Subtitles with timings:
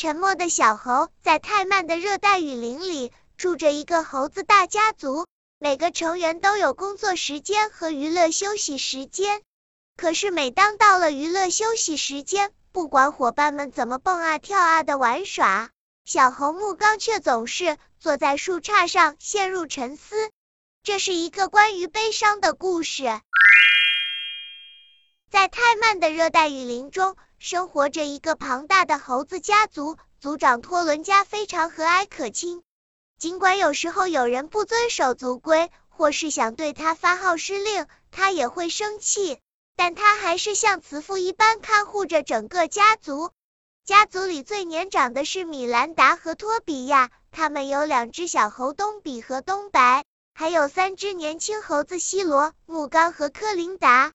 [0.00, 5.26] 沉默的小猴在泰曼的热带雨林里住着一个猴子大家族，
[5.58, 9.42] 每个成员都有工作时间和娱乐休息时间。
[9.98, 15.68] 可是每当到了娱乐休息时间，不管伙伴们怎么蹦啊跳啊的玩耍，
[16.06, 20.30] 小猴木刚却总是坐在树杈上陷入沉思。
[20.82, 23.04] 这是一个关于悲伤的故事。
[25.30, 32.62] 在泰曼的热带雨林中，生活着一个庞大的猴子家族，族长托伦加非常和蔼可亲。
[33.18, 39.38] 尽管有时候有人不遵守族规，或是想对他发号施令，他也会生气，
[39.74, 43.30] 但他还是像慈父一般看护着整个家族。
[43.86, 50.04] 家族里最年长的是米兰达和托比亚，他们有两只小猴东比和东白。
[50.34, 54.12] 还有三只年轻猴子西罗、木刚和科琳达。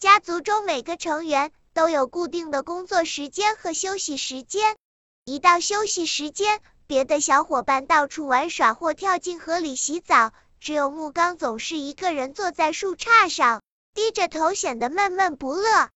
[0.00, 4.76] 家族中每个成员都有固定的工作时间和休息时间。
[5.24, 13.60] 一到休息时间，别的小伙伴到处玩耍或跳进河里洗澡，只有木刚总是一个人坐在树杈上，
[13.92, 15.88] 低着头，显得闷闷不乐。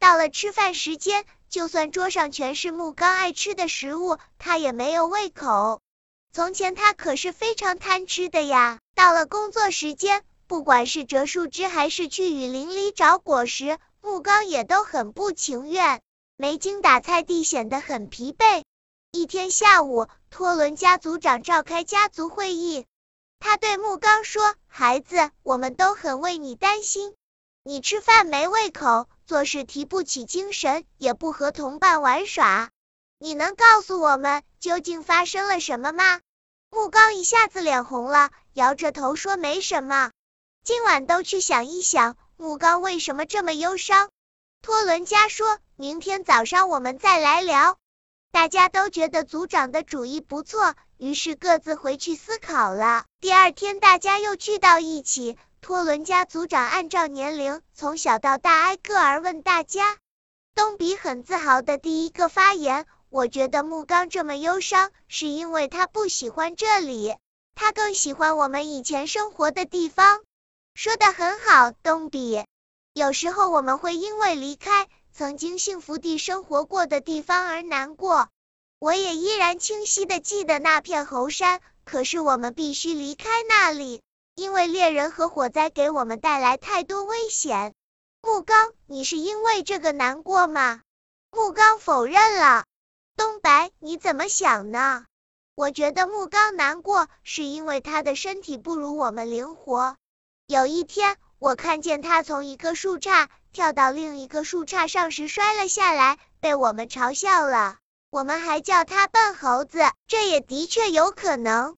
[0.00, 5.80] 到了吃饭时间，就算桌上全是木刚爱吃的食物，他也没有胃口。
[6.32, 8.78] 从前他可是非常贪吃的呀。
[8.94, 16.00] 到了工作时间，不管是折树枝还是去雨林里找果实，木刚也都很不情愿。
[16.36, 18.62] 没精打采地，显得很疲惫。
[19.12, 22.86] 一天下午，托伦家族长召开家族会议，
[23.38, 27.14] 他对木刚说：“孩子，我们都很为你担心。
[27.62, 32.70] 你吃饭没胃口，做事提不起精神，也不和同伴玩耍。
[33.18, 36.20] 你能告诉我们？”究竟发生了什么吗？
[36.70, 40.10] 木刚一下子脸红了，摇着头说：“没什么，
[40.64, 44.08] 今晚都去想一想，木刚为什么这么忧伤。”
[44.62, 47.76] 托伦加说：“明天早上我们再来聊。”
[48.32, 53.04] 大家都觉得组长的主意不错，于是各自回去思考了。
[53.20, 59.98] 第二天，大家又聚到一起，托伦加组长按照年龄从小到大挨个儿问大家。
[60.54, 62.86] 东比很自豪的第一个发言。
[63.10, 67.16] 我觉得木刚这么忧伤，是因为他不喜欢这里，
[67.54, 70.20] 他更喜欢我们以前生活的地方。
[70.82, 72.42] 说的很好，东比。
[72.94, 78.30] 有时候我们会因为离开曾经幸福地生活过的地方而难过。
[78.78, 84.00] 我也依然清晰的记得那片猴山，可是我们必须离开那里，
[84.34, 87.74] 因为猎人和火灾给我们带来太多危险。
[88.22, 90.80] 木刚，你是因为这个难过吗？
[91.30, 92.64] 木刚否认了。
[93.16, 95.04] 东白，你怎么想呢？
[95.54, 99.98] 我觉得木刚难过，是因为他的身体不如我们灵活。
[100.50, 107.76] 有一天，我看见他从一个树杈跳到另一个树杈上时摔了下来，被我们嘲笑了。
[108.10, 109.78] 我们还叫他笨猴子，
[110.08, 111.76] 这也的确有可能。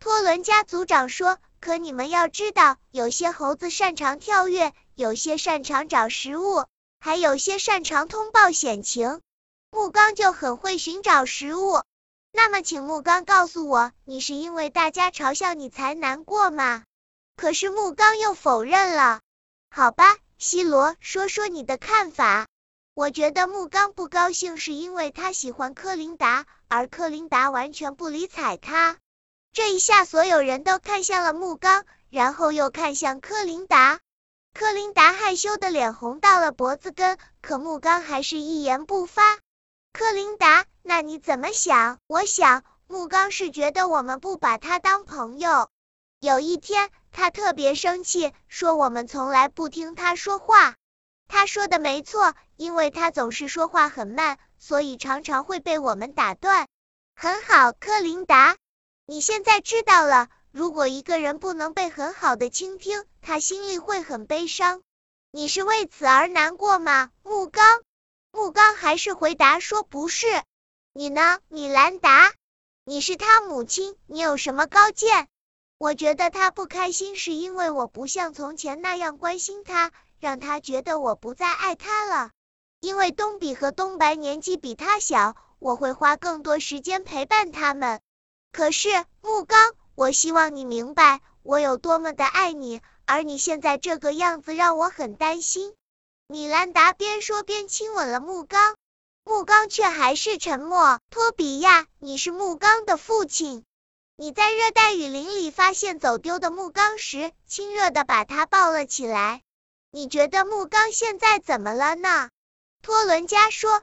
[0.00, 6.64] 托伦加族长说：“可你们要知道，有些猴子擅长跳跃，有些擅长找食物，
[6.98, 9.20] 还有些擅长通报险情。”
[9.70, 11.82] 木刚就很会寻找食物，
[12.32, 16.82] 那么请木刚告诉我，你是因为大家嘲笑你才难过吗？
[17.38, 19.20] 可是木刚又否认了。
[19.70, 22.48] 好吧，西罗，说说你的看法。
[22.94, 28.96] 我觉得木刚不高兴是因为他喜欢柯林达，而柯林达完全不理睬他。
[29.52, 34.00] 这一下，所有人都看向了木刚，然后又看向柯林达。
[34.52, 39.22] 柯林达害羞的脸红到了脖子根，可木刚还是一言不发。
[39.92, 41.98] 克琳达，那你怎么想？
[42.08, 45.70] 我想木刚是觉得我们不把他当朋友。
[46.20, 50.74] 有一天，他特别生气，说我们从来不听他说话。
[51.28, 56.66] 他说的没错，因为他总是说话很慢，所以常常会被我们打断。
[57.14, 58.56] 很好，克琳达，
[59.06, 64.82] 你现在知道了，如果一个人不能被很好的倾听，他心里会很悲伤。
[65.30, 67.82] 你是为此而难过吗，木刚？
[68.32, 70.26] 木刚还是回答说不是。
[70.92, 72.32] 你呢，米兰达？
[72.82, 75.28] 你是他母亲，你有什么高见？
[75.78, 82.30] 我觉得他不开心是因为我不像从前那样关心他，让他觉得我不再爱他了。
[82.80, 88.00] 因为东比和东白年纪比他小，我会花更多时间陪伴他们。
[88.50, 88.88] 可是
[89.20, 95.74] 木刚，我希望你明白我有多么的爱你，而你现在这个样子让我很担心。
[96.26, 98.74] 米兰达边说边亲吻了木刚，
[99.24, 100.98] 木刚却还是沉默。
[101.08, 103.64] 托比亚，你是木刚的父亲，
[104.20, 109.42] 你在热带雨林里发现走丢的木缸时，亲热的把他抱了起来。
[109.92, 112.28] 你觉得木刚现在怎么了呢？
[112.82, 113.80] 托伦加说，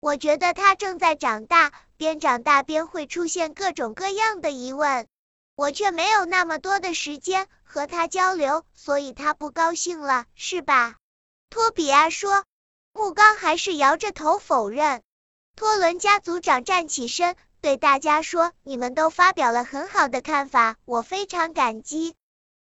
[0.00, 5.06] 我觉得他正在长大，边长大边会出现各种各样的疑问，
[5.54, 10.96] 我却没有那么多的时间和他交流，所以他不高兴了，是吧？
[11.50, 12.44] 托比亚说。
[12.94, 15.02] 木刚还是摇着头否认。
[15.56, 22.14] 托伦家族长站起身，对大家说：“你们都发表了很好的看法，我非常感激。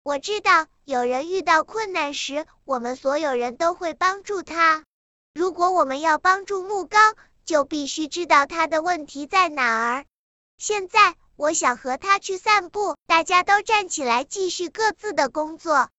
[0.03, 4.83] 我知道有人遇到困难时，我们所有人都会帮助他。
[5.33, 7.15] 如果我们要帮助木刚，
[7.45, 10.05] 就必须知道他的问题在哪儿。
[10.59, 15.89] 现在，我想和他去散步。”大家都站起来，继续各自的工作。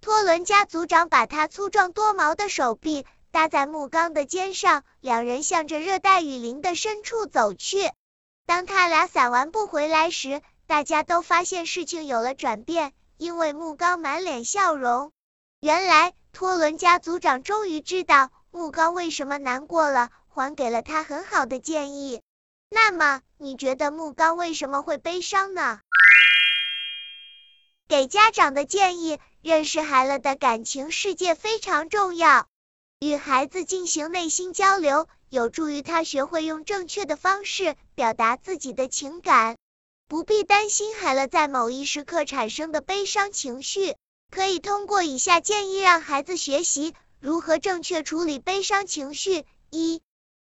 [0.00, 3.04] 托伦家族长把他粗壮多毛的手臂。
[3.30, 7.92] 搭在木刚的肩上，两人向着热带雨林的深处走去。
[8.46, 15.12] 当他俩散完步回来时，大家都发现事情有了转变，因为木刚满脸笑容。
[15.60, 22.22] 原来托伦家族长终于知道木刚为什么难过了，还给了他很好的建议。
[22.70, 25.80] 那么，你觉得木刚为什么会悲伤呢？
[27.88, 32.46] 给家长的建议：认识孩子的感情世界非常重要。
[33.06, 39.56] 与孩子进行内心交流，有助于他学会用正确的方式表达自己的情感。
[40.08, 43.94] 不必担心孩子在某一时刻产生的悲伤情绪，
[44.28, 50.02] 可以通过以下建议让孩子学习如何正确处理悲伤情绪：一、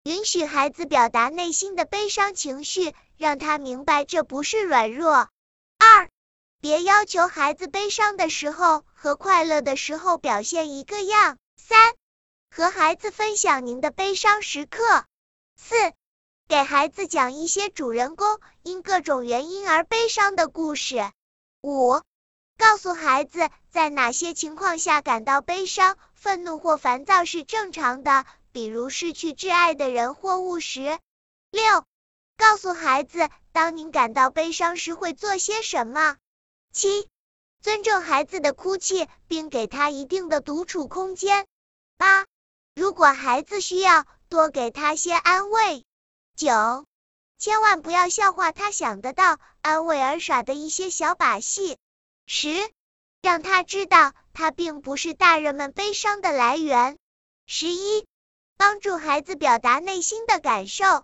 [0.03, 5.27] 允许孩子表达内心的悲伤情绪，让他明白这不是软弱；
[5.77, 6.09] 二、
[6.59, 11.93] 别要求孩子悲伤的时候和快乐的时候表现一个样；三、
[12.49, 15.05] 和孩子分享您的悲伤时刻。
[15.55, 15.75] 四、
[16.47, 21.11] 给孩子讲一些主人公因各种原因而悲伤的故事。
[21.61, 22.01] 五、
[22.57, 30.97] 告诉孩子在哪些情况下感到悲伤、愤怒或烦躁是正常的，比如失去挚爱的人或物时。
[31.51, 31.85] 六、
[32.37, 36.17] 告诉孩子当您感到悲伤时会做些什么。
[36.71, 37.07] 七、
[37.61, 41.45] 尊重孩子的哭泣，并给他一定的独处空间。
[41.97, 42.25] 八。
[42.77, 45.83] 如果孩子需要，多给他些安慰。
[46.35, 46.85] 九，
[47.39, 51.79] 千万不要笑话他想得到安慰而耍的一些小把戏。
[52.27, 52.69] 十，
[53.23, 56.99] 让他知道他并不是大人们悲伤的来源。
[57.47, 58.05] 十一，
[58.57, 61.03] 帮助孩子表达内心的感受。